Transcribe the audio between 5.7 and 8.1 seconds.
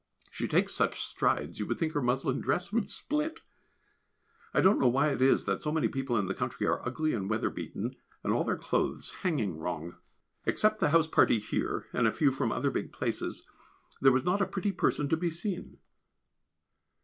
many people in the country are ugly and weather beaten,